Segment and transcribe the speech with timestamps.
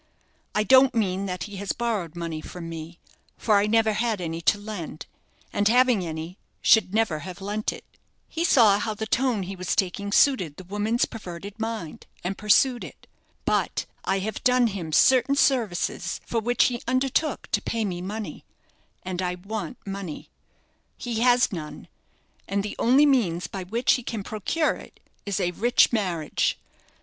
[0.55, 2.97] I don't mean that he has borrowed money from me,
[3.37, 5.05] for I never had any to lend,
[5.53, 7.85] and, having any, should never have lent it."
[8.27, 12.83] He saw how the tone he was taking suited the woman's perverted mind, and pursued
[12.83, 13.05] it.
[13.45, 18.43] "But I have done him certain services for which he undertook to pay me money,
[19.03, 20.31] and I want money.
[20.97, 21.87] He has none,
[22.47, 26.57] and the only means by which he can procure it is a rich marriage.